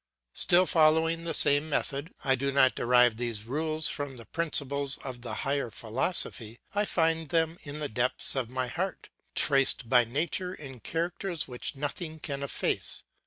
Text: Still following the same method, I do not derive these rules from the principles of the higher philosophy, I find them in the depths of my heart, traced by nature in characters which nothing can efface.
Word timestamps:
Still 0.33 0.65
following 0.65 1.25
the 1.25 1.33
same 1.35 1.69
method, 1.69 2.11
I 2.25 2.33
do 2.33 2.51
not 2.51 2.73
derive 2.73 3.17
these 3.17 3.45
rules 3.45 3.87
from 3.87 4.17
the 4.17 4.25
principles 4.25 4.97
of 5.03 5.21
the 5.21 5.35
higher 5.45 5.69
philosophy, 5.69 6.57
I 6.73 6.85
find 6.85 7.29
them 7.29 7.59
in 7.61 7.77
the 7.77 7.87
depths 7.87 8.35
of 8.35 8.49
my 8.49 8.65
heart, 8.65 9.09
traced 9.35 9.89
by 9.89 10.05
nature 10.05 10.55
in 10.55 10.79
characters 10.79 11.47
which 11.47 11.75
nothing 11.75 12.17
can 12.19 12.41
efface. 12.41 13.03